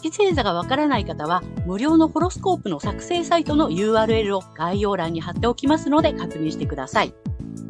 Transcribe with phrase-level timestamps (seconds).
[0.00, 7.12] 月星座がわからない方は、無料のホロスコープの作成サイトの URL を概要欄に貼っておきますので確認してください。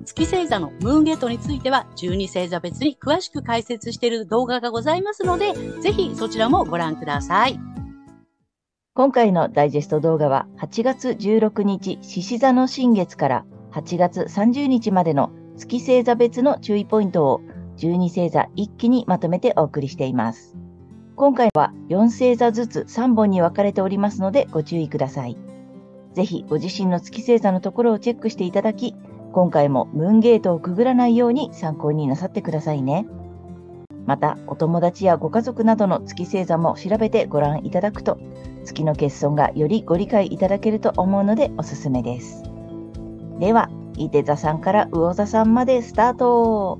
[0.04, 7.58] 月星座のムーンゲートについては、12星座別に詳しく解説している動画がございますので、ぜひそちらもご覧ください。
[8.94, 17.40] 今回のダイジェスト動画は、8月16日、獅子座の新月から8月30日までの月星座別の注意ポイントを
[17.78, 20.56] 12星座一気にまとめてお送りしています。
[21.18, 25.36] 今回は4星座ずつ3本に分かれておりますのでご注意ください。
[26.14, 28.94] ぜひご自身の月星座のところをチェックしていただき、
[29.32, 33.04] 今回もムーンゲートをくぐらないように参考になさってくださいね。
[34.06, 38.20] また、お友達やご家族などの月星座も調べてご覧いただくと、
[38.64, 42.44] 月の欠損がよりご理解いただけると思うのでおすすめです。
[43.40, 46.78] では、伊手座さんから魚座さんまでスタート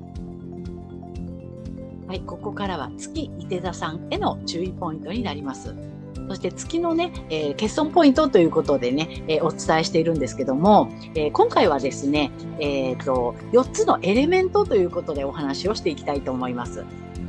[2.09, 5.75] はい、ここからは月伊手座さんへの注意ポイントになります。
[6.27, 16.83] そして月のね、えー、欠損ポイントということでね、えー、お伝えしているんですけども、えー、今回はですね、えっ、と、4つのエレメントということでお話をしていきたいと思います。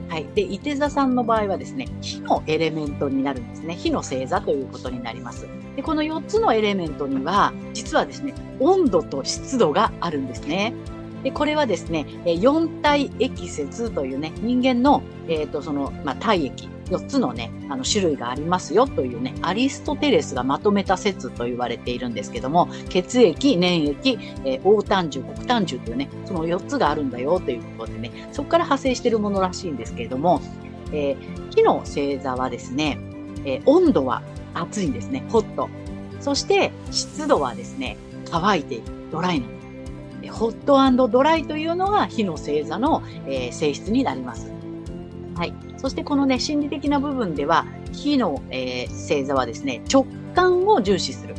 [0.09, 0.27] はい。
[0.34, 3.75] で、伊手座さんの場合はですね、火のエレメントになるんですね。
[3.75, 5.47] 火の星座ということになります。
[5.77, 10.72] で、この4つのエレメントには、実はですね、温度と湿度があるんですね。
[11.23, 30.41] で、これはですね、四体液説というね、人間の、え、ー、と、その、まあ、体液、4つのね、あの種類がありますよというね、アリストテレスがまとめた説と言われているんですけども、血液、粘液、えー、黄炭樹、黒炭樹というね、その4つがあるんだよということでね、そこから派生しているものらしいんですけれども、
[30.93, 32.99] えー、木の星座はですね、
[33.44, 34.23] えー、温度は
[34.55, 35.69] 暑いんですね、ホット。
[36.21, 37.97] そして湿度はですね、
[38.31, 39.59] 乾いている、ドライなんです。
[40.31, 40.53] ホッ
[40.97, 44.53] トドライというのが火の星座の、えー、性質になります。
[45.37, 45.55] はい。
[45.77, 51.35] そしてこのね、心理的な部分では、火の、えー、星座はですね、直感を重視する。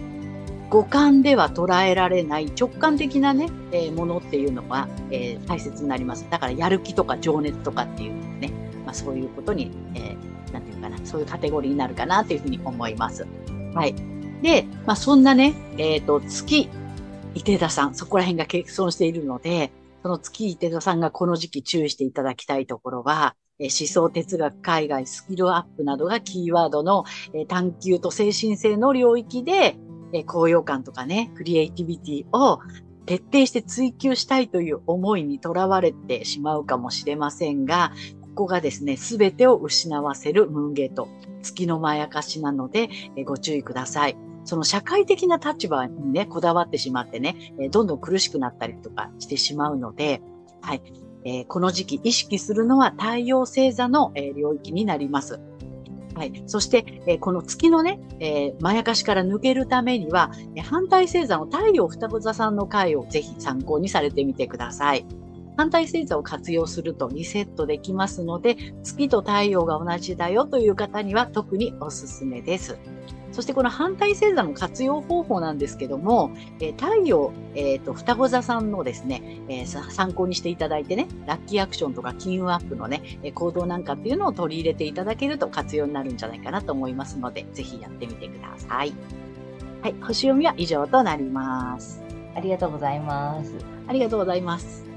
[0.71, 6.25] 五感では捉えられない直感的なね、えー、ものっていうのが、えー、大切になります。
[6.29, 8.53] だからやる気とか情熱とかっていうね、
[8.85, 13.27] まあそういうことに、えー、なんていうかな、そういうカテゴリーになるかなというふうに思います。
[13.73, 13.93] はい。
[14.41, 16.69] で、まあそんなね、えっ、ー、と、月
[17.33, 19.71] 伊手田さん、そこら辺が欠損しているので、
[20.03, 27.05] その月伊手田さんがこの時期注意していただきたいところは、思想哲学、海外、スキルアップなどがキーワードの
[27.47, 29.77] 探求と精神性の領域で、
[30.25, 32.59] 高揚感とかね、クリエイティビティを
[33.05, 41.07] 徹底して追求したいという思いにとらわれてしまうかもしれませんが、ここがですね、すべてを失わせるムーンゲート、
[41.43, 42.89] 月のまやかしなので、
[43.25, 44.30] ご注意ください。
[44.43, 50.21] その社会的な立場にね、こだわってしまってね、えどんどん苦しくなったりとかしてしまうので、
[50.61, 50.81] はい。
[51.23, 55.39] えー、この時期意識するのは太陽星座の、え、領域になります。
[56.15, 56.43] はい。
[56.47, 65.05] そして、えー、この月のね、えまやかしから抜けるためには、え反対星座の太陽双子座さんの回をぜひ参考にされてみてください。
[65.57, 72.79] 反対星座を活用するとリセットできますので、月と太陽が同じだよという方には特におすすめです。
[73.31, 88.93] そしてこの反対星座の活用方法なんですけども、えー、太陽、えっ、ー、と、双子座さんのですね、えー、参考にしていただいてね、ラッキーアクションとか金運アップのね、え行動なんかっていうのを取り入れていただけると活用になるんじゃないかなと思いますので、ぜひやってみてください。
[89.81, 92.03] はい、星読みは以上となります。
[92.35, 93.53] ありがとうございます。
[93.87, 94.90] ありがとうございます。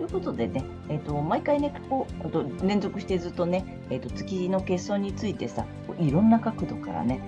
[0.00, 5.66] ということでね、えーと、毎回ねこうと連続してずっとね、えーと、月の欠損についてさ
[5.98, 7.20] いろんな角度からね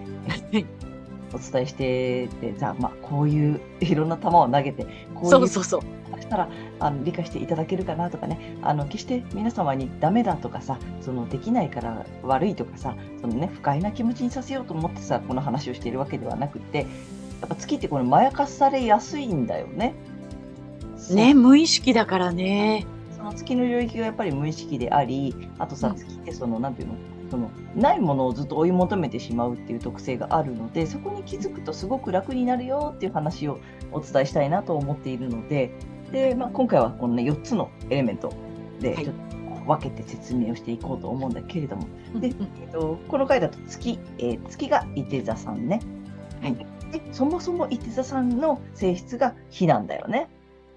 [1.35, 5.83] お伝えしててじゃあ、まあ、こういういろんな球を投げてこういうそうそうそう。
[6.19, 6.49] したら
[6.79, 8.57] あの理解していただけるかなとかね。
[8.63, 16.85] あの決して皆様にダメだとかさそのできないから悪いとかさその、ね、不快な気持ちにさせようと思ってさこの話をしているわけではなくてや
[17.47, 19.95] っぱ月ってこれまやかされやすいんだよね。
[21.15, 22.87] ね、無意識だからね。
[23.17, 26.95] その月の領域がやっぱり無意識であり、あとさ、月ってその、なんていうの、
[27.33, 33.59] そのないものをずっと追い求めてしまうっていう特性があるのでそこに気づくとすごく楽になるよっていう話を
[33.91, 35.73] お伝えしたいなと思っているので
[36.13, 38.35] で、まあ、今回はこの、ね、4つのエレメント
[38.81, 41.87] でちょっと分けて説明をしていこうと思うんだけれども、
[42.21, 42.31] でえ
[42.67, 45.81] っと、この回だと月、えー、月が伊手座さんね、
[46.43, 50.29] はい、でそもそも伊手座さんの性質が火なんだよね。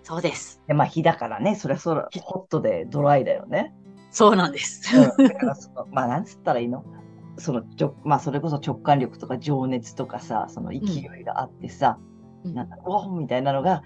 [0.05, 0.61] そうです。
[0.67, 3.73] でまあ火だからね、それはそれホットでドライだよね。
[4.11, 4.83] そうなんです。
[4.95, 6.85] うん、だからその、まあなんつったらいいの？
[7.37, 11.97] そのちょ、まあそれこそ直感力とか情熱とかさ、その勢いがあってさ、
[12.45, 13.81] うんなんか、おーみたいなのが、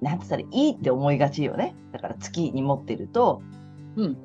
[0.00, 1.76] なんつったらいいって思いがちよね。
[1.92, 3.42] だから月に持ってると、
[3.96, 4.16] うん。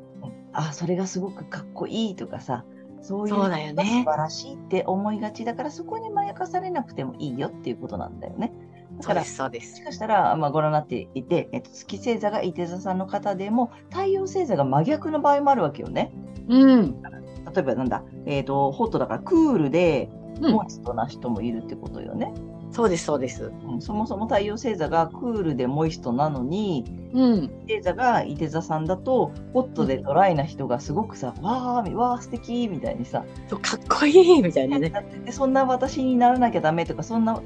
[0.54, 2.64] あ、それがすごくかっこいいとかさ、
[3.02, 8.54] そういうそうだよね素晴らしいって思いがちだから、そこにまやかされなくてもいいよっていうことなんだよね。
[9.00, 9.84] だからそうで、す、そうでもすし。
[9.84, 16.12] かしたら、まあ、ご覧になっていて、えっと、月星座が伊手座さんの方でも、太陽星座が真逆の場合もあるわけよね。
[16.48, 17.02] うん。
[17.02, 22.34] 例えばなんだ、えっ、と、ホットだからクールで、うんモイストな人もいるってことよね。
[22.72, 23.54] そうです、そうです。
[23.68, 26.84] うんそもそも太陽星座がクールでモイストなのに、
[27.14, 27.52] うん。
[27.68, 34.92] 星座が伊手座さんだと、ホットでドライな人がすごくさ、わー、わー、素敵みたいにさ、そうかっこいいみたいなね。
[35.24, 37.42] でそんな私にならなきゃダメとか、そんな、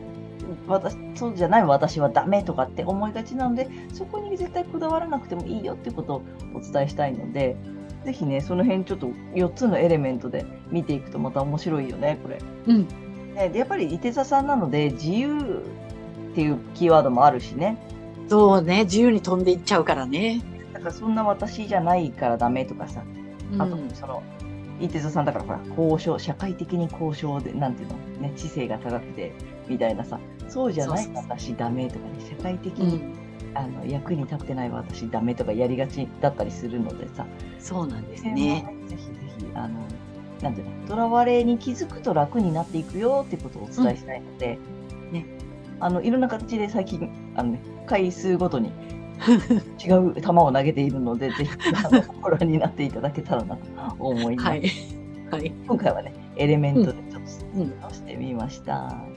[0.69, 6.21] 私そうじゃない私はダメとかって思いがちなので、そこに絶対こだわらなくてもいいよってことを
[6.54, 7.57] お伝えしたいので、
[8.06, 12.39] ぜひね、その辺ちょっと4つのエレメントで見ていくとまた面白いよね、これ。
[12.68, 12.88] うん。
[13.33, 15.63] ねでやっぱり伊手座さんなので、自由
[16.31, 17.77] っていうキーワードもあるしね。
[18.27, 20.42] そうね、自由に飛んでいっちゃうからね。
[20.74, 23.04] だからそんな私じゃないからダメとかさ、
[23.54, 24.22] うんあと、その、
[24.80, 29.33] 伊手座さんだからほら、交渉、社会的に交渉で、なんていうの、ね、知性が高くて、
[29.69, 33.19] みたいなさ、そうじゃない私ダメとかね、社会的に、うん。
[33.56, 37.25] あの役に立ってない私ダメとかやりがちだったりするのでさ、
[37.60, 38.63] そうなんですね。
[38.63, 39.80] もぜひぜひ、あの、
[40.42, 44.60] なんていうの、とらわれに気づくと楽になっていくよってことをお伝えしたいので、
[45.12, 45.25] ね、
[45.80, 48.72] あの、いろんな形で最近、あのね、回数ごとに
[49.83, 51.50] 違う球を投げているので、ぜひ、
[52.22, 54.48] ご覧になっていただけたらなと思います。
[54.48, 54.62] はい。
[55.31, 55.51] はい。
[55.68, 59.08] 今回はね、エレメントでちょっとうん出してみました。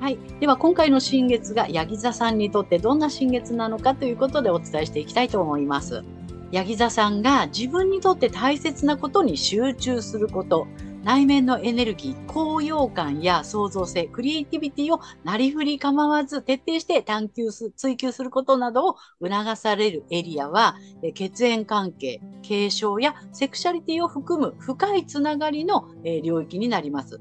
[0.00, 0.18] はい。
[0.38, 6.04] では、今回の新月がヤギ座さんにとってどんな新月なのかということでお伝えしていきたいと思います。
[6.52, 10.68] ヤギ座さんが自分にとって大切なことに集中すること、
[11.02, 20.76] 内面のエネルギー、高揚感や創造性、クリエイティビティをなりふり構わず徹底して探求す、追求することなどを促されるエリアは、
[21.14, 25.88] 血縁関係、継承やセクシャリティを含む深いつながりの
[26.22, 27.20] 領域になります。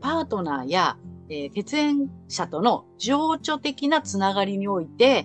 [0.00, 0.96] パートナーや
[1.28, 5.24] えー血縁者との情緒的なつながりにおいて、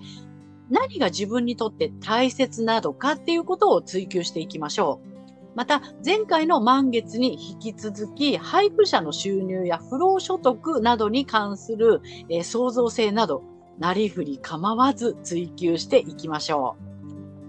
[0.69, 5.12] 何が自分にとって大切なのかっていうことを追求していきましょう。
[5.53, 13.44] また、前回の満月に引き続き、配偶者の収入や不労所得などに関する、えー創造性など、
[13.77, 16.77] なりふり構わず追求していきましょ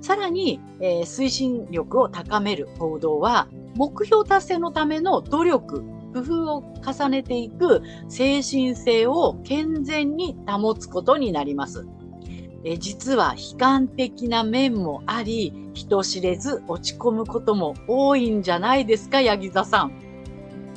[0.01, 0.05] う。
[0.05, 3.47] さらに、えー推進力を高める行動は、
[3.77, 11.87] 目標達成のための努力、工夫を重ねていく精神性を健全に保つことになります。
[12.65, 19.93] え実は悲観的な面もあり、人知れず落ち込むことも多いんじゃないですか、ヤギ座さん。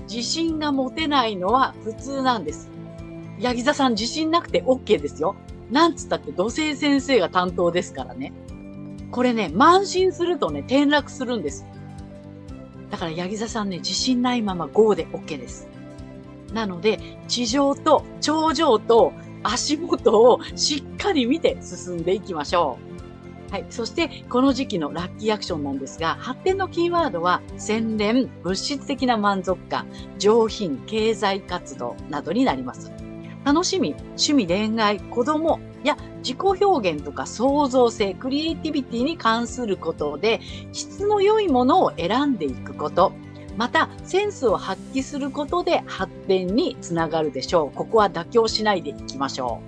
[0.09, 2.69] 自信が持てないのは普通なんです。
[3.39, 5.35] ヤギ座さん自信なくて OK ですよ。
[5.69, 8.33] なんつったって土星先生が担当ですからね。
[9.11, 11.65] これね、慢心するとね、転落するんです。
[12.89, 15.67] だから、ヤギ座さんね、自信ないまま GO で OK です。
[16.53, 19.11] なので、地上と頂上と
[19.43, 22.77] 足元をしっかり見て進んでいきましょ
[23.49, 23.51] う。
[23.51, 23.65] はい。
[23.69, 29.85] そして、この時期のラッキーアクションなんですが、発展のキーワードは、洗練、物質的な満足感、
[30.17, 32.91] 上品、経済活動などになります。
[33.45, 40.41] 楽しみ、趣味、恋愛、子供や自己表現とか創造性、クリエイティビティに関することで、
[40.73, 43.13] 質の良いものを選んでいくこと、
[43.55, 47.71] また、センスを発揮することで発展につながるでしょう。
[47.71, 49.61] ここは妥協しないでいきましょ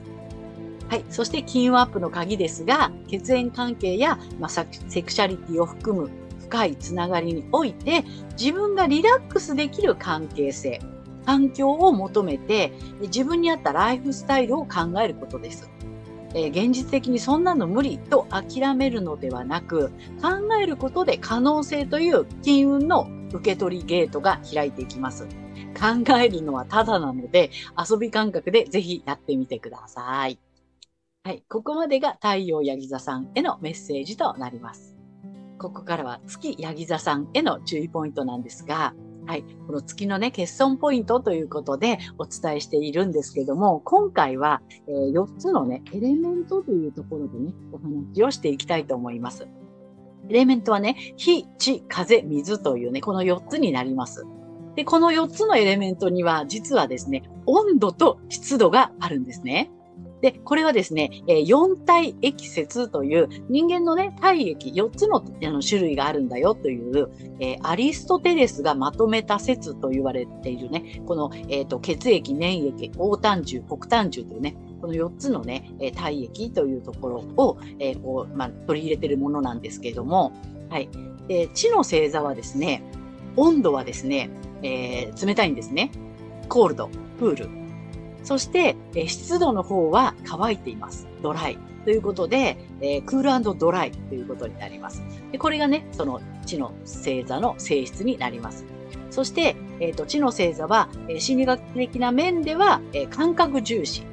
[0.90, 0.90] う。
[0.90, 1.06] はい。
[1.12, 6.10] そして、金運アップの鍵ですが、血縁関係や、まあ、セセクシャリティを含む
[6.48, 8.04] 深いつながりにおいて、
[8.40, 10.82] 自分がリラックスできる関係性、
[11.28, 15.70] 環境を求めて、自分に合ったライフスタイルを考えることです。
[16.34, 19.90] え現実的にそんなの無理と諦めるのではなく、
[20.22, 25.28] 考えることで可能性という金運の受け取りゲートが開いていきます。
[25.78, 30.40] 考えるのはただなので、遊び感覚でぜひやってみてください。
[31.26, 31.44] はい。
[31.50, 34.96] ここまでが太陽ヤギ座さんへのメッセージとなります。
[35.60, 38.94] ここからは月ヤギ座さんへの注意ポイントなんですが、
[39.28, 39.44] はい。
[39.68, 49.46] この月のね、欠損ポイントということでお伝えしているんですけども、今回は、えー4つのね、エレメントというところでね、お話をしていきたいと思います。
[50.30, 54.26] エレメントはね、火、地、風、水というね、この4つになります。
[54.78, 59.72] で、この4つのエレメントには、実はですね、温度と湿度があるんですね。
[60.22, 61.12] で、これはですね、
[61.46, 67.10] 四体液説という人間のね、体液4つのあの種類があるんだよという、
[67.40, 80.32] えー、アリストテレスがまとめた説と言われているね、この、えーと、血液、粘液、黄胆汁、黒胆汁というね、この4つのね、え体液というところを、えー、こうまあ、取り入れているものなんですけれども、
[80.70, 80.90] はい。
[81.28, 82.84] で、地の星座はですね、
[83.36, 84.30] 温度はですね、
[84.64, 85.92] えー、冷たいんですね。
[86.50, 87.50] コールド、プール、
[88.28, 91.08] そして、え湿度の方は乾いています。
[91.24, 91.58] ドライ。
[91.86, 95.02] ということで、えー、クールドライということになります。
[95.32, 98.66] でこれがね、その地の星座の性質になります。
[99.12, 104.04] そして、え、ー、と、地の星座は、えー、心理学的な面では、えー、感覚重視。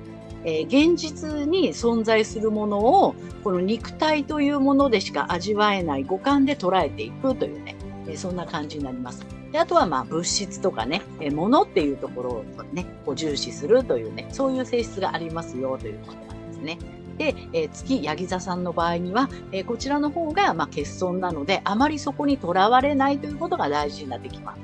[0.44, 7.74] え、現実に存在するものを、この肉体というものでしか味わえない五感で捉えていくというね、
[8.06, 9.26] え、そんな感じになります。
[9.54, 16.78] であとはまあ物質とかね、え物っていうところをね、こう重視するというね、そういう性質がありますよということなんですね。
[17.18, 24.60] で、えー、月ヤギ座さんの場合には、えー、こちらの方が、まあ、欠損なので、あまりそこにとらわれないということが大事になってきます。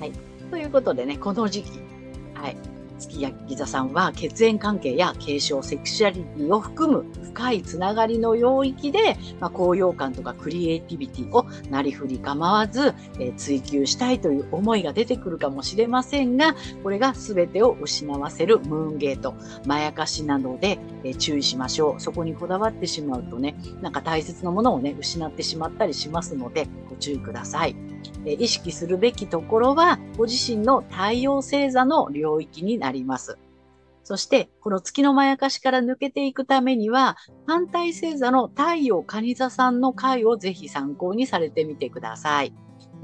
[0.00, 0.12] はい。
[0.50, 1.80] ということでね、この時期、
[2.34, 2.58] はい。
[2.98, 19.34] 月焼き座さんは血縁関係や継承、セクシュアリティを含む深いつながりの領域で、まあ、高揚感とかクリエイティビティをなりふり構わず、えー、追求したいという思いが出てくるかもしれませんが、これが全てを失わせるムーンゲート、
[19.66, 22.00] まやかしなので、えー、注意しましょう。
[22.00, 27.76] そこにこだわってしまうとね、なんか大切なものをね、失ってしまったりしますので、ご注意ください。
[28.24, 33.38] え意識するべきところは、ご自身の太陽星座の領域になります。
[34.04, 42.54] そして、この月のまやかしから抜けていくためには、反対星座の太陽蟹座さんの回をぜひ参考にされてみてください。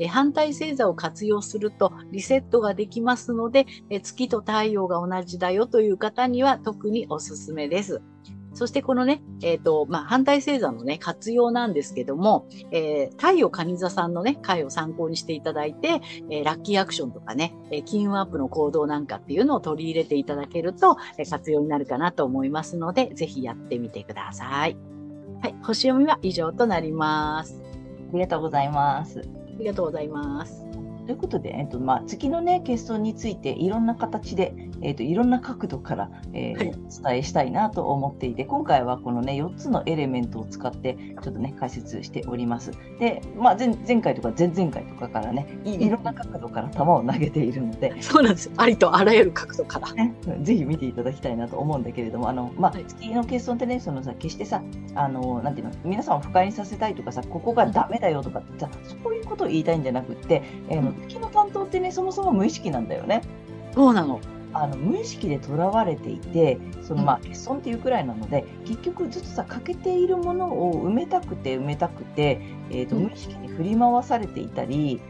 [0.09, 3.67] 反対星座を活用するとリセットができますので、
[4.03, 8.03] 月と太陽が同じだよという方には特におすすめです。
[8.55, 24.77] そしてこのね、えっ、ー、と、まあ、反対星座のね、活用なんですけども、えー、太陽蟹座さんのね、回を参考にしていただいて、えー、ラッキーアクションとかね、えー、金運アップの行動なんかっていうのを取り入れていただけると、えー、活用になるかなと思いますので、ぜひやってみてください。
[25.43, 27.61] はい、星読みは以上となります。
[28.11, 29.21] ありがとうございます。
[29.21, 30.65] ありがとうございます。
[31.07, 42.73] ということで、えっとまあ、月の、ね、欠損についていろんな形で、えっと、いろんな角度から、えー、はい、お伝えしたいなと思っていて今回はこの、ね、4つのエレメントを使ってちょっとね解説しております。
[42.99, 48.51] で、まあ、前前回とか前々回とかからねいろんな角度から球を投げているのでそうなんです。
[48.57, 54.63] ありとあらゆる角度から、ね、ぜひ見ていただきたいなと思うんだけれどもあの、まあ、月の欠損ってねそのさ決してさ
[54.95, 58.69] あのなんていうの皆さんを不快にさせたいとかさここがダメだよとかさ
[59.03, 63.23] そういうことを言いたいんじゃなくて、えー、月の担当ってねそもそも無意識なんだよね。
[63.75, 64.21] そうなの
[64.55, 75.01] あの無意識でとらわれていてそのまあ欠損っていうくらいなので、結局ずっとさ欠けているものを埋めたくて埋めたくて、えーと、無意識に振り回されていたり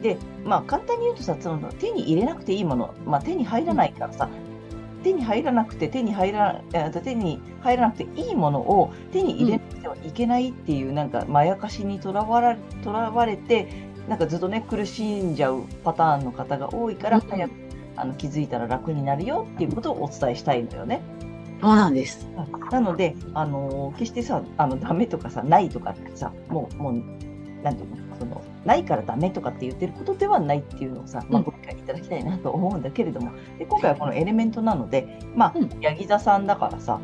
[0.00, 4.28] で、まあ、簡単に言うとさその手に入れなくていいもの、まあ、手に入らないからさ、
[5.02, 6.62] 手に入らなくて手に入ら
[7.02, 13.68] 手に入らなくていいものを手に入れなくてはいけないっていう、うん、なんかまやかしにとらわらとらわれて
[14.08, 17.52] なんかずっとね苦しんじゃうパターンの方が多いから、早く
[17.96, 21.02] あの気づいたら楽になるよっていうことをお伝えしたいのよね。
[21.60, 22.26] そうなんです。
[22.72, 26.94] なので、あの決してさ、あのダメとかさ、ないとかってさ、もう、もう、
[27.62, 36.98] なんていうの、その、ないからダメとかって言ってることではないっていうのをさ、まあ、ご理解いただきたいなと思うんだけれども、で今回はこのエレメントなので、まあ、うん、ヤギ座さんだからさ、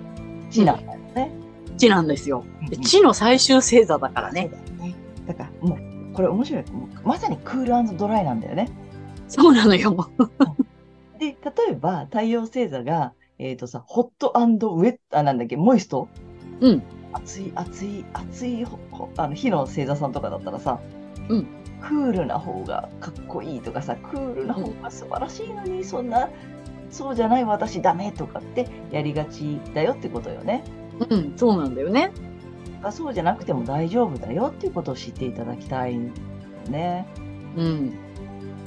[0.51, 1.31] 地なんだよね。
[1.77, 2.45] 地なんですよ。
[2.81, 4.51] 地の最終星座だからね。
[5.29, 6.65] だからもう、これ面白い。
[7.05, 8.69] まさにクールドライなんだよね。
[9.29, 10.11] そうなのよ。
[11.19, 11.37] で、例
[11.71, 16.09] えば太陽星座が、えっ、ー、とさ、ホットウェット、あ、なんだっけ、モイスト？
[16.61, 16.83] うん。
[17.13, 18.67] 熱い、熱い、熱い
[19.17, 20.81] あの火の星座さんとかだったらさ、
[21.29, 21.47] うん。
[21.81, 26.29] クールな方がかっこいいとかさ、クールな方が素晴らしいのに、うん、そんな、
[26.91, 30.65] そうじゃない私ダメとかってやりがちだよってことよね。
[31.09, 32.11] うん、そうなんだよね。
[32.91, 35.99] そうじゃなくても大丈夫だよっていうことを知っていただきたい
[36.69, 37.07] ね。
[37.57, 37.93] うん。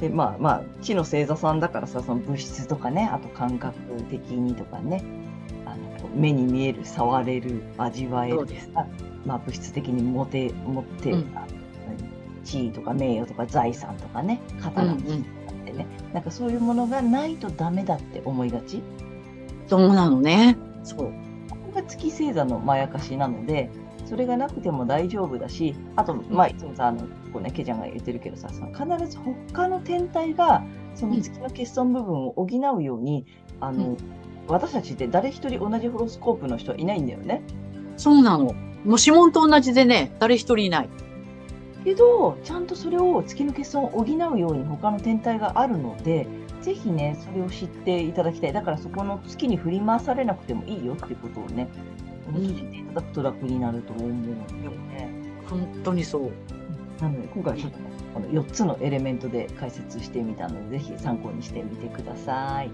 [0.01, 3.74] でまあまあ地の星座さんだからさその物質とかねあと感覚
[4.10, 5.01] 的にとかね
[5.65, 8.46] あの目に見える触れる味わえる
[9.25, 11.25] まあ、物質的に持て持ってうん。
[12.43, 15.05] 地位とか名誉とか財産とかね刀とかっ
[15.63, 18.81] てね、うんうん、なんかそういうものがないとダメだって思いがち？
[19.67, 20.58] そうなのね。
[20.84, 20.98] そう。
[20.98, 23.70] ここが月星座のまやかしなので
[24.12, 27.00] それがなくても大丈夫だし、あと、まあ、いつもさ、あの、
[27.32, 29.18] こうね、ケちゃんが言ってるけどさ、その必ず
[29.53, 30.62] 他の天体が、
[30.96, 33.25] その月の欠損部分を補うように、
[33.62, 33.98] あの、うん
[34.48, 37.41] 私たちって誰一人同じホロスコープの人いないんだよね。
[37.96, 38.46] そうなの。
[38.46, 38.56] もう
[39.00, 40.89] 指紋と同じでね、誰一人いない。
[41.86, 46.27] けど、ちゃんとそれを月の欠損を補うように他の天体があるので、
[46.62, 48.53] ぜひね、それを知っていただきたい。
[48.53, 51.70] だからそこの月に振り回されなくてもいいよっていうことをね、
[52.36, 54.30] うん知っていただくと楽になると思うんだ
[54.66, 55.10] よね。
[55.50, 57.02] 本当にそう。
[57.02, 57.84] なので、今回はちょっとね、
[58.14, 62.70] この4つのエレメントで解説してみたので、ぜひ参考にしてみてください。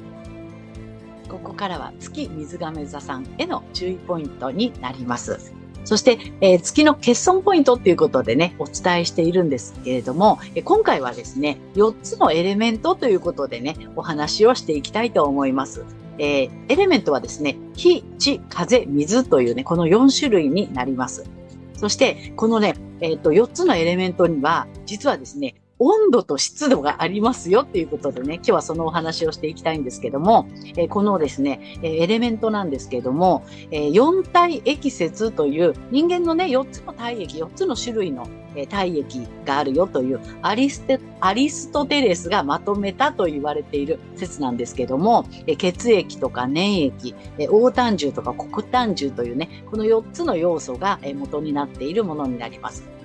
[1.29, 5.53] ここからは月水亀座さんへの注意ポイントになります。
[5.85, 15.85] そして、えー月の欠損ポイントっていうことでね、お伝えしているんですけれども、えー今回はですね、4つのエレメントということでね、お話をしていきたいと思います。
[16.19, 21.29] えーエレメントはですね、火、地、風、水というね、この4種類になります。
[21.75, 52.96] そして、このね、えっ、と、4つのエレメントには、実はですね、温度と湿度がありますよっていうことでね、今日はそのお話をしていきたいんですけども、えーこのですね、えーエレメントなんですけども、えー四体液説という人間のね、4つの体液、4つの種類の、え体液があるよというアリステアリストテレスがまとめたと言われている説なんですけども、え血液とか粘液、えー黄胆汁とか黒胆汁というね、この4つの要素がえ元になっているものになります。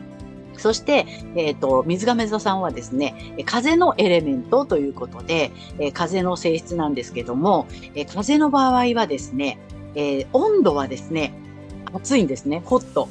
[0.63, 5.51] そして、えっ、と、水亀座さんはですね、風のエレメントということで、
[5.81, 7.67] え風の性質なんですけども、
[7.97, 9.59] え風の場合はですね、
[9.97, 11.35] え温度はですね、
[11.93, 13.09] 暑いんですね、ホット。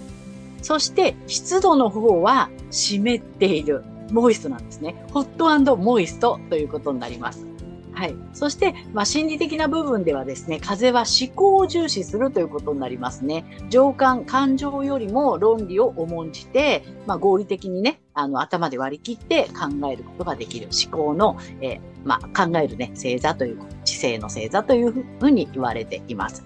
[0.62, 4.96] そして、湿度の方は湿っている、モイストなんですね。
[5.12, 7.51] ホットモイストということになります。
[7.94, 8.16] はい。
[8.34, 13.46] そして、まあ、心理的な部分ではですね、風は思考を重視するということになりますね。
[13.70, 26.44] 情感、感情よりも論理を重んじて、まあ、合理的にね、あの、頭で割り切って考えることができる思考の、えーまあ、考えるね、星座という、知性の星座というふうに言われています。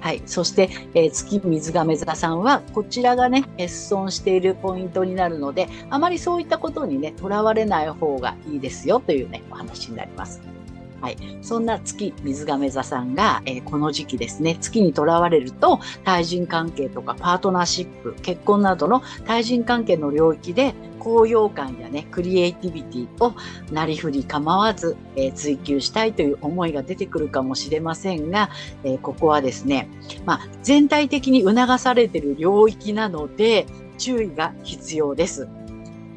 [0.00, 0.22] はい。
[0.26, 10.57] そして、えー月水亀座さんは、こちらがね、欠損しているポイントになるので、あまりそういったことにね、とらわれない方がいいですよというね、お話になります。
[11.00, 11.16] はい。
[11.42, 23.34] そんな月水亀座さんが、えーこの時期ですね、月にとらわれると、対人関係とかパートナーシップ、結婚などの対人関係の領域で、高揚感やね、クリエイティビティを
[23.72, 28.50] なりふり構わず、えー追求したいという思いが出てくるかもしれませんが、
[28.82, 29.88] えーここはですね、
[30.24, 33.66] まあ、全体的に促されている領域なので、
[33.98, 35.48] 注意が必要です。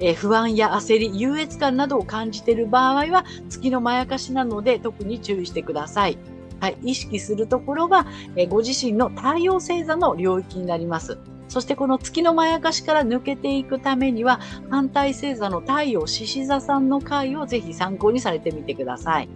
[0.01, 6.17] えー不安や焦り、優越感などを感じている場合は、月のまやかしなので特に注意してください。
[6.59, 11.17] はい、意識するところは、えーご自身の太陽星座の領域になります。
[11.47, 19.29] そしてこの月のまやかしから抜けていくためには、反対星座の太陽獅子座さんの回をぜひ参考にされてみてください。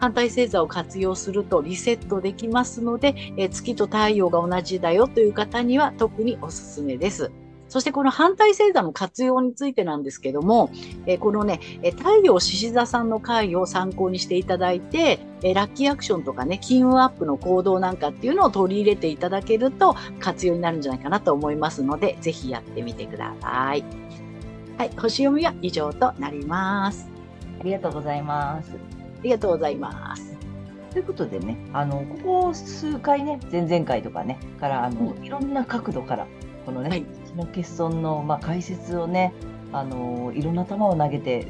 [0.00, 7.30] 反対星座を活用するとリセットできますので、え月と太陽が同じだよという方には特におすすめです。
[7.72, 10.70] そしてこの反対星座の活用についてなんですけども、
[11.06, 23.82] えーこのね、えー太陽獅子座さんの回を参考にしていただいて、えーラッキーアクションとかね、金運アップの行動なんかっていうのを取り入れていただけると活用になるんじゃないかなと思いますので、ぜひやってみてください。
[24.76, 27.08] はい、星読みは以上となります。
[27.58, 28.72] ありがとうございます。
[28.72, 28.76] あ
[29.22, 30.36] りがとうございます。
[30.92, 36.26] ということでね、あの、ここ数回ね、前々回とかね、から、あの、いろんな角度から、
[36.64, 39.32] このね、はい月の欠損の、まあ、解説をね、
[39.72, 41.46] あの、いろんな球を投げて、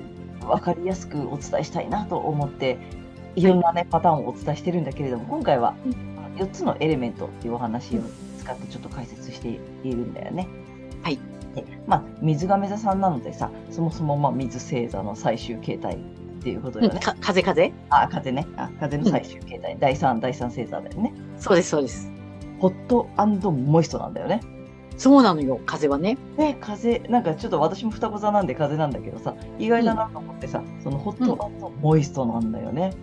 [0.47, 2.79] わかりやすくお伝えしたいなと思って、
[3.37, 8.01] いろんなね、パターンをお伝えしてるんだけれども、今回はうん4つのエレメントっていうお話を
[8.39, 9.49] 使ってちょっと解説して
[9.85, 10.49] いるんだよね。
[11.03, 11.19] はい。
[11.55, 15.99] で、まあ、水亀座さんなのでさ、そもそもまあ水星座の最終形態っ
[16.43, 17.01] ていうことよね。
[17.01, 17.73] か風風？
[17.91, 18.47] あ、風ね。
[18.57, 19.77] あ、風の最終形態。
[19.79, 21.13] 第3、第3星座だよね。
[21.37, 22.11] そうです、そうです。
[22.59, 23.09] ホット
[23.51, 24.41] モイストなんだよね。
[25.03, 26.17] そうなのよ、風はね。
[26.37, 32.95] で、風、なんかちょっと私も双子座なんで風なんだけどさ、意外だなと思ってさ、そのホットモイストなんだよね。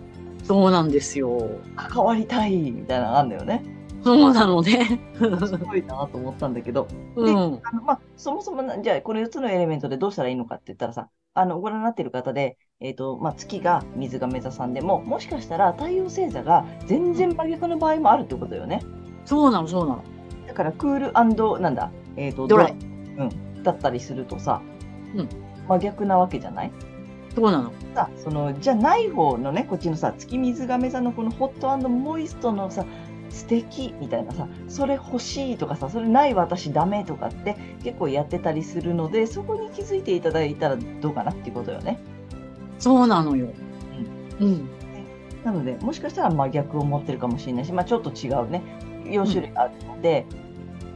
[0.42, 1.60] そうなんですよ。
[1.76, 3.62] 関わりたいみたいなのがあるんだよね。
[4.02, 4.98] そうなのね。
[5.18, 7.60] すごいなと思ったんだけど、うん。
[7.62, 18.82] あのまあ、そもそもな、じゃあこの4つのエレメントでどうしたらいいのかって言ったらさ、あの、ご覧になっている方で、えっ、と、まあ、月が水亀座さんでも、もしかしたら太陽星座が全然真逆の場合もあるってことよね。
[19.26, 20.19] そうなの、そうなの。
[20.50, 22.72] だからクールなんだ、えっ、と、ドライ。
[22.72, 24.60] うん、だったりするとさ、
[25.14, 25.28] うん
[25.68, 26.72] 真逆なわけじゃない？
[27.36, 27.72] そうなの？
[27.94, 32.84] さそのじゃない方のねこっちのさ月水亀座のこのホットモイストのさ
[33.28, 42.00] 素敵みたいなさ、それ欲しいとかさ、それない私ダメとかって結構やってたりするので、そこに気づいていただいたらどうかなっていうことよね。
[42.80, 43.46] そうなのよ。
[44.40, 44.68] うん。
[45.44, 48.62] なので、もしかしたら真逆を持ってるかもしれないし、まあちょっと違うね、
[49.04, 50.26] 4種類あるので、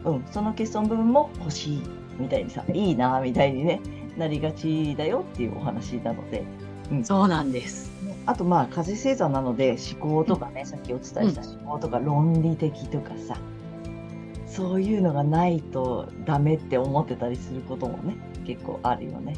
[0.04, 1.82] うん、うん、その欠損部分も欲しい
[2.18, 3.80] みたいにさ、いいなみたいにね、
[4.16, 6.44] なりがちだよっていうお話なので、
[6.90, 7.90] うん、そうなんです。
[8.26, 13.38] あとまあ風星座なので思考とかね、うん、さっきお伝えした思考とか論理的とかさ、
[13.84, 19.36] うん、そういうのがないとダメって思ってたりすることもね結構あるよね。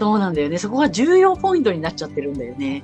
[0.00, 2.82] そうなんだよねそこが重要ポイントになっちゃってるんだよね。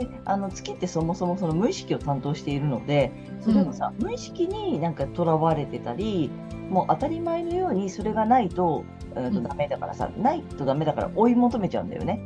[0.00, 6.30] であの月ってそもそもその無意識を担当しているのでそれもさ、うん、無意識になんかとらわれてたり
[6.70, 8.84] もう当たり前のようにそれがないと,、
[9.16, 12.22] えー、とダメだからさ、ないとダメだから追い求めちゃうんだよね。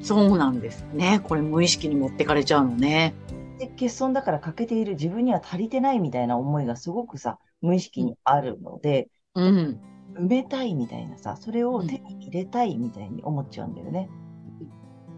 [0.00, 1.20] そうなんですね。
[1.24, 3.14] これ無意識に持ってかれちゃうのね。
[3.58, 9.80] で、欠損だから欠けている自分には足りてないみたいな思いがすごくさ、無意識にあるので、うん。
[10.14, 14.08] 埋めたいみたいなさ、それを手に入れたいみたいに思っちゃうんだよね。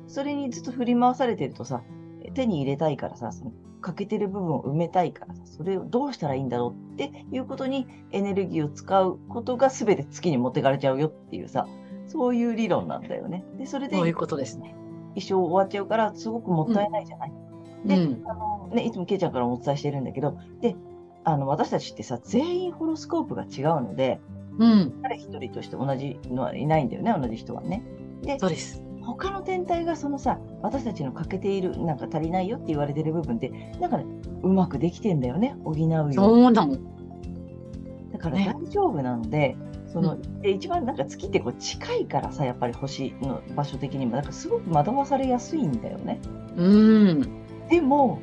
[0.07, 1.83] それにずっと振り回されてるとさ、
[2.35, 11.67] 手に入れたいからさ、その欠けてる部分を埋めたいからさ、それをどうしたらいいんだろうっていうことにエネルギーを使うことが全て月に持ってかれちゃうよっていうさ、
[12.07, 13.45] そういう理論なんだよね。
[13.57, 14.75] で、それで、そういうことですね。
[15.15, 17.33] 一生終わっちゃうから、すごくもったいないじゃない。
[17.83, 20.77] うん、で、うん、あの、ね、いつもけいちゃんからもお伝えしてるんだけど、で、
[21.25, 24.21] あの、私たちってさ、全員ホロスコープが違うので、
[24.59, 25.01] うん。
[25.03, 27.83] 誰一人として同じのはいないんだよね、同じ人はね。
[28.23, 28.83] で、そうです。
[29.11, 34.05] 他の天体がそのさ、私たちの欠けている、なんか足りないよって言われてる部分って、なんかね、
[34.43, 36.07] うまくできてんだよね、補うよ。
[36.09, 36.77] うそうなの。
[38.13, 39.57] だから大丈夫なので、ね
[39.93, 44.17] その、うん、一番なんか月ってこう近いからさやっぱり星の場所的にも。
[44.17, 46.21] なんかすごく惑わされやすいんだよね。
[46.57, 47.29] うん。
[47.69, 48.21] でも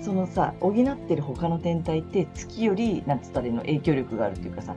[0.00, 4.76] そのさ補ってる他の天体って月よりなんつったらの影響力があるっていうかさ。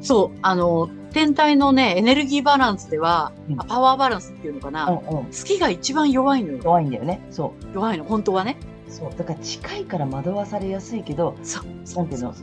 [0.00, 6.60] そうあの天体のねエネルギーバランスでは、うん、パワーバランスっていうのかな、うんうん、月が一番弱いのよ。
[6.62, 7.20] 弱いんだよね。
[7.30, 7.74] そう。
[7.74, 8.04] 弱いの。
[8.04, 8.56] 本当はね。
[8.88, 9.10] そう。
[9.16, 11.64] だから近いから惑わされやすいけどそう。
[11.96, 12.34] なんていうの？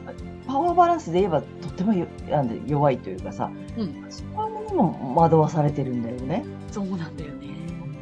[0.48, 1.94] パワーバランスで言えばとっても
[2.68, 6.46] 弱いというかさ、うん、そこにも惑わされてるんだよね。
[6.72, 7.45] そうなんだよね。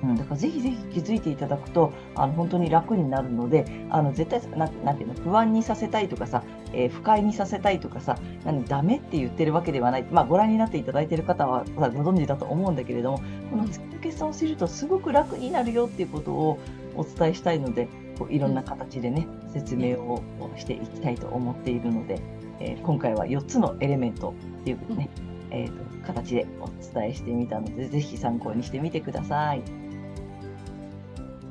[0.03, 16.59] うん、だからぜひぜひ気づいていただくとあの本当に楽になるのであの絶対ななんていうの不安にさせたいとかさ、えー、不快にさせたいとかさ何ダメって言ってるわけではない、まあ、ご覧になっていただいている方はご存知だと思うんだけれどもこの月の決算をするとすごく楽になるよっていうことを
[16.95, 17.87] お伝えしたいので
[18.17, 20.21] こういろんな形でね、説明を
[20.57, 22.21] していきたいと思っているので、
[22.59, 25.09] えー、今回は4つのエレメントっていうね、
[25.49, 29.82] えーと、形でお伝えしてみたので、ぜひ参考にしてみてください。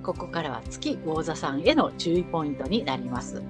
[0.03, 3.43] ここからは月魚座さんへの注意ポイントになります。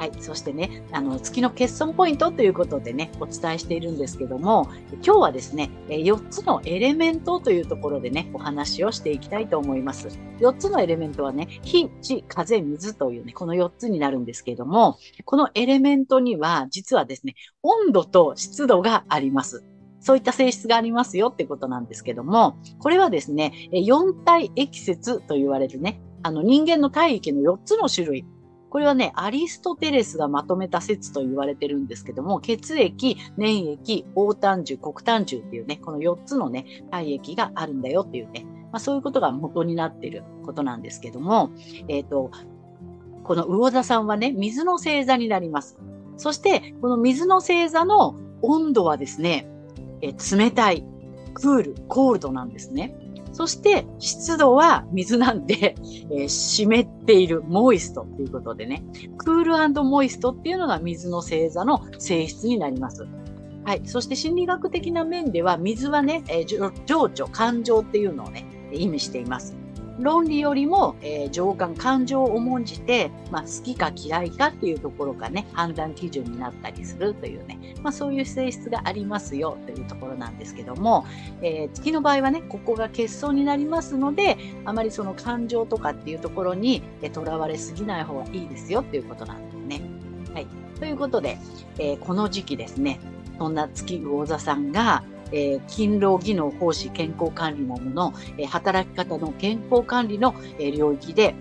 [0.00, 0.12] はい。
[0.18, 4.66] そしてね、あの、月の欠損ポイントということでね、お伝えしているんですけども、
[5.04, 10.08] 今日はですね、4つのエレメントというところでね、お話をしていきたいと思います。
[10.38, 19.62] 4つのエレメントはね、火、地、風、水というね、この4つになるんですけども、このエレメントには、実はですね、温度と湿度があります。
[20.00, 28.26] そういった性質がありますよってことなんですけども、これはですね、四体液説と言われるね、あの人間の体液の4つの種類、
[28.70, 41.50] これはね、アリストテレスがまとめた説と言われてるんですけども、血液、粘液、黄炭樹、黒炭樹っていうね、この4つのね、体液があるんだよっていうね、まあ、そういうことが元になっていることなんですけども、
[41.88, 42.30] えっ、ー、と、
[43.24, 45.76] この魚座さんはね、水の星座になります。
[46.16, 49.48] そして、この水の星座の温度はですね、
[50.02, 50.84] え冷たい、
[51.34, 52.94] クール、コールドなんですね。
[53.32, 55.74] そして湿度は水なんで、
[56.10, 58.82] えー、湿っているモイストっていうことでね、
[59.18, 63.06] クールモイストっていうのが水の星座の性質になります。
[63.64, 63.82] はい。
[63.84, 69.59] そして心理学的な面では水はね、えー、情緒、感情っていうのをね、意味しています。
[70.00, 81.06] 論理よりも、えー、情感、感情を重んじて、まあ、好きか嫌いかっていうところがね、判断基準になったりするというね、まあ、そういう性質がありますよというところなんですけども、
[81.42, 86.82] えー、月の場合はね、ここが欠損になりますので、あまりその感情とかっていうところに
[87.12, 89.82] とらわれすぎない方がいいですよっていうことなんですね。
[90.32, 90.46] はい。
[90.78, 91.38] ということで、
[91.78, 93.00] えー、この時期ですね、
[93.38, 101.34] そんな月魚座さんが、えー、勤労技能奉仕健康管理などの、えー、働き方の健康管理の、えー、領域で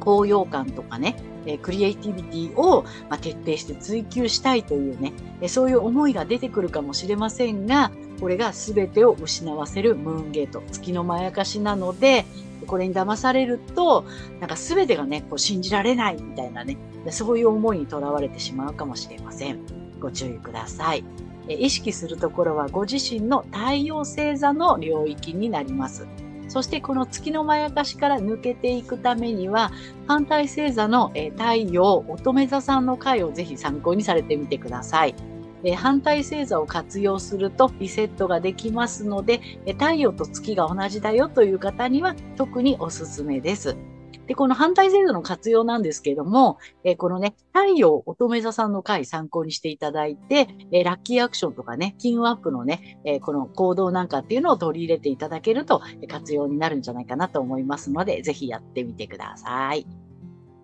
[0.00, 12.24] 高揚感とかね、えクリエイティビティを、ま、徹底して追求したいというね、えそういう思いが出てくるかもしれませんが、これが全てを失わせるムーンゲート、月のまやかしなので、
[12.66, 14.04] これに騙されると、
[14.40, 16.76] なんか全てがね、こう信じられないみたいなね、
[17.10, 19.58] そういう思いにとらわれてしまうかもしれません。
[20.00, 21.04] ご注意ください。
[21.48, 26.06] 意識するところはご自身の太陽星座の領域になります。
[26.48, 29.72] そしてこの月のまやかしから抜けていくためには、
[30.06, 35.14] 反対星座の太陽、乙女座さんの回をぜひ参考にされてみてください。
[35.76, 39.40] 反対星座を活用するとリセットができますので、
[39.78, 43.76] 太陽と月が同じだよという方には特におすすめです。
[44.26, 59.86] で、この反対制度の活用なんですけれども、えー、このね、太陽乙女座さんの回参考にしていただいて、えー、ラッキーアクションとかね、金運アップのね、えー、この行動なんかっていうのを取り入れていただけると活用になるんじゃないかなと思いますので、ぜひやってみてください。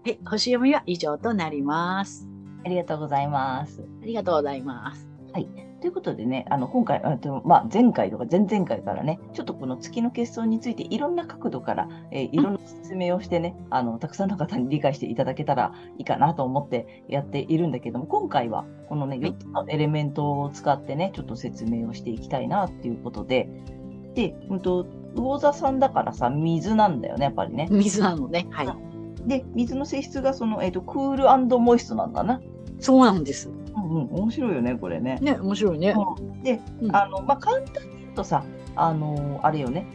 [0.04, 2.28] はい、星読みは以上となります。
[2.64, 3.82] ありがとうございます。
[4.02, 5.08] ありがとうございます。
[5.32, 5.67] はい。
[5.80, 23.48] ということでね、あの今回、あまあ、前回とか前々回からね、ちょっとこの月の欠損についていろんな角度から、えー、いろんな説明をしてね、あの、たくさんの方に理解していただけたらいいかなと思ってやっているんだけども、今回はこのね、4つのエレメントを使ってね、ちょっと説明をしていきたいなっていうことで、
[24.14, 27.68] で、うんと、魚座さんだからさ、水なんだよね、やっぱりね。
[27.70, 28.48] 水なのね。
[28.50, 29.28] はい。
[29.28, 32.40] で、水の性質がその、えっ、ー、と、クールモイストなんだな。
[32.80, 33.50] そうなんです。
[33.88, 35.18] うんうん、面白いよね、これね。
[35.20, 35.94] ね、面白いね。
[35.96, 38.44] うん、で、うん、あの、まあ、簡単に言うとさ、
[38.76, 39.86] あのあれよね。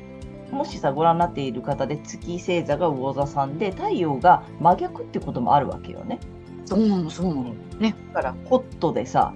[0.52, 6.20] もしさ、ご覧になっている方で月星座が魚座さんで、太陽が真逆ってこともあるわけよね。
[6.66, 7.54] そうなの、そうなの。
[7.80, 7.96] ね。
[8.14, 9.34] だから、ホットでさ、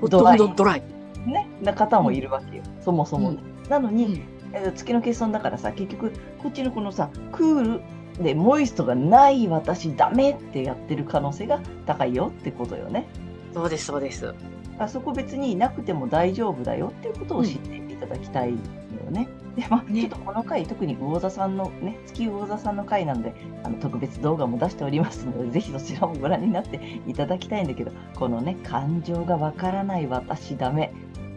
[0.00, 0.38] ホットドライ。
[0.38, 0.82] ドライ。
[1.26, 4.22] ね、な方もいるわけよ、うん、そもそも、ね、なのに、
[4.54, 13.06] うん、月の欠損だからさ、結局、こっちのこのさ、クールでモイストがない私ダメってやってる可能性が高いよってことよね。
[13.56, 14.34] そうです、そうです。
[14.78, 18.58] あそこ別になくても大丈夫だよっていうことを知っていただきたいの
[19.06, 19.28] よね。
[19.42, 30.92] うん、でまあ、ね、ちょっとこの回、特に魚座さんのね、月魚座さんの回なんで、あの特別動画も出しておりますので、ぜひそちらもご覧になっていただきたいんだけど、このね、感情がわからない私ダメ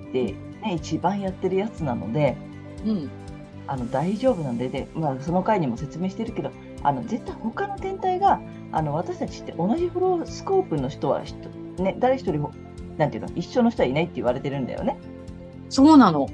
[0.09, 2.35] ってね、一番やってるやつなので、
[2.85, 3.09] うん、
[3.65, 6.51] あの大丈夫なんでで、まあ、その回にも説明してるけど、
[6.83, 8.41] あの絶対他の天体が
[8.73, 11.23] あの私たちって同じフロースコープの人は
[11.81, 12.51] ね、誰一人も、
[12.97, 14.97] なんていうの、一緒の人はいないって言われてるんだよね。
[15.69, 16.27] そうなの。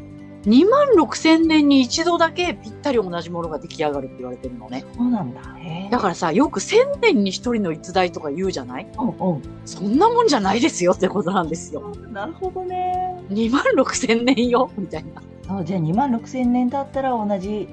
[0.46, 4.86] 2万6千年に一度だけぴったり同じものが出来上がるって言われてるのね。
[4.96, 5.42] そうなんだ。
[5.90, 8.88] だからさ、よく1000年に一人の逸材とか言うじゃない？
[9.00, 9.42] うんうん。
[9.66, 11.92] そんなもんじゃないですよってことなんですよ。
[12.12, 13.20] なるほどね。
[13.30, 14.70] 2万6千年よ？
[14.78, 15.24] みたいな。
[15.48, 17.68] そうじゃあ2万6千年経ったら同じ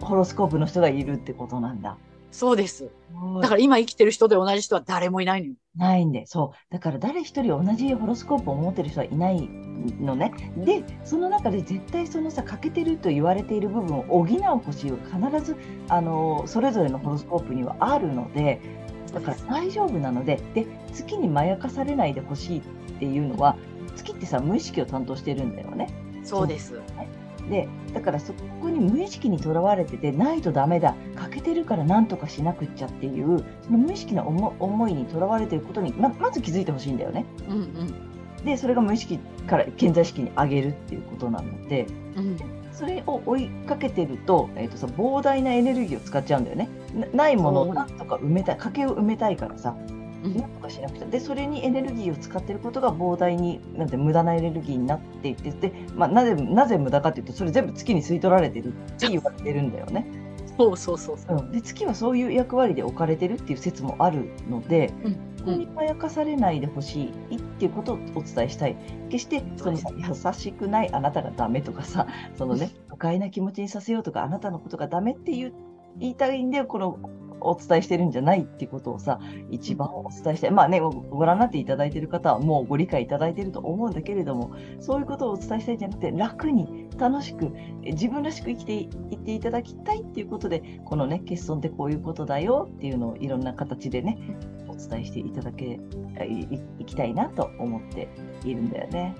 [0.00, 1.96] ホロスコープの人がいるってことなんだ。
[2.32, 2.90] そうです。
[3.42, 5.54] だから今生きてる人で同じ人は誰もいないのよ。
[5.76, 6.72] ないんで、そう。
[6.72, 9.48] だから誰一人同じホロスコープを持ってる人はいない
[10.00, 10.32] のね。
[10.56, 15.56] で、その中で絶対そのさ、欠けてると言われている部分を補う星を必ず、
[15.88, 18.60] あの、それぞれのホロスコープにはあるので、
[19.12, 22.62] だから大丈夫なので、で、月にまやかされないでほしいっ
[22.98, 23.56] ていうのは、
[23.94, 25.88] 月ってさ、無意識を担当してるんだよね。
[26.22, 26.82] そうです。
[27.48, 37.26] でだからそこに無意識にとらわれててないとダメだ欠けてるからなんとかしなくっちゃっていうその無意識な思いにとらわれてることにままず気づいてほしいんだよね。
[37.48, 38.12] うんうん
[38.44, 42.36] でそれが無意識から健在意識に上げるっていうことなので、うん、
[42.72, 46.68] それを追いかけてると,、えーとさ膨大なエネルギーを使っちゃうんだよね。
[47.14, 49.76] ないものをなんとか埋めたい賭けを埋めたいからさ
[50.22, 51.06] なんとかしなくちゃ。
[51.06, 60.06] で、それにエネルギーを使ってることが膨大に、なんて無駄なエネルギーになっていって、で、まあ、なぜ、なぜ無駄かというと、それ全部月に吸い取られてるって言われてるんだよね。
[60.58, 68.76] そうそうそうそう、で月はそういう役割で置かれてるっていう説もあるので、うん、ここにまやかされないでほしいっていうことをお伝えしたい。
[69.08, 72.06] 決してその優しくないあなたがダメとかさ、
[72.36, 75.52] そのね、 不快な気持ちにさせようとか、あなたのことがダメって言
[75.98, 76.98] 言いたいんで、この
[77.40, 80.50] お伝えしてるんじゃないっていうことをさ、一番お伝えしたい。
[80.50, 94.18] まあね、ご覧になっていただいている方はもうご理解いただいていると思うんだけれども、そういうことをお伝えしたいんじゃなくて、楽に楽しく、自分らしく生きていっていただきたいっていうことで、このね、欠損ってこういうことだよっていうのをいろんな形でね、
[94.68, 95.80] お伝えしていただけ
[96.78, 98.08] いきたいなと思って
[98.44, 99.14] いるんだよね。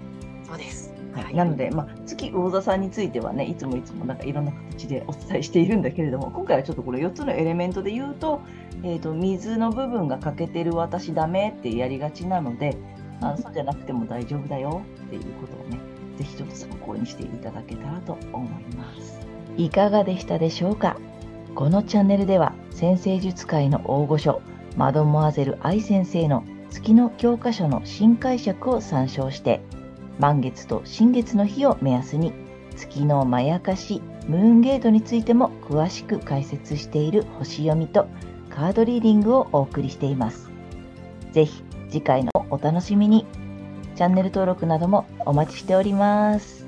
[0.53, 0.93] そうです。
[1.15, 8.41] はい、なので、まあ、月魚座さんについてはね、いつもいつもなんかいろんな形でお伝えしているんだけれども、今回はちょっとこの4つのエレメントで言うと、
[8.83, 12.77] えーと、水の部分が欠けてる私ダメってやりがちなので、
[13.23, 15.79] あそうじゃなくても大丈夫だよっていうことをね、
[16.19, 19.21] ぜひちょっと参考にしていただけたらと思います。
[19.57, 20.99] いかがでしたでしょうか？
[21.55, 24.43] このチャンネルでは、先生術界の大御所、
[24.77, 29.61] マドモアゼル愛先生の月の教科書の新解釈を参照して、
[30.18, 32.33] 満月と新月の日を目安に
[32.77, 38.07] 月のまやかしムーンゲートについても詳しく解説している星読みと
[38.51, 40.51] カードリーディングをお送りしています。
[41.33, 43.27] ぜひ次回のお楽しみに。
[43.94, 46.62] チャンネル登録などもお待ちしております。